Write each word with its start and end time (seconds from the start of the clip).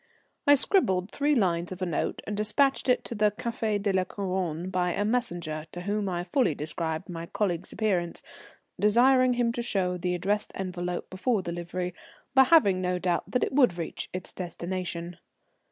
I 0.47 0.55
scribbled 0.55 1.11
three 1.11 1.35
lines 1.35 1.71
of 1.71 1.79
a 1.79 1.85
note 1.85 2.23
and 2.25 2.35
despatched 2.35 2.89
it 2.89 3.03
to 3.03 3.13
the 3.13 3.29
Café 3.29 3.79
de 3.79 3.93
la 3.93 4.03
Couronne 4.03 4.71
by 4.71 4.93
a 4.93 5.05
messenger 5.05 5.67
to 5.73 5.81
whom 5.81 6.09
I 6.09 6.23
fully 6.23 6.55
described 6.55 7.07
my 7.07 7.27
colleague's 7.27 7.71
appearance, 7.71 8.23
desiring 8.79 9.33
him 9.33 9.51
to 9.51 9.61
show 9.61 9.97
the 9.97 10.15
addressed 10.15 10.53
envelope 10.55 11.11
before 11.11 11.43
delivery, 11.43 11.93
but 12.33 12.47
having 12.47 12.81
no 12.81 12.97
doubt 12.97 13.29
that 13.29 13.43
it 13.43 13.53
would 13.53 13.77
reach 13.77 14.09
its 14.11 14.33
destination. 14.33 15.19